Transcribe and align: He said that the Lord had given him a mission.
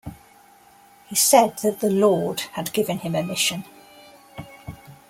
He 1.05 1.15
said 1.15 1.59
that 1.59 1.79
the 1.79 1.91
Lord 1.91 2.39
had 2.53 2.73
given 2.73 2.97
him 2.97 3.13
a 3.13 3.21
mission. 3.21 3.65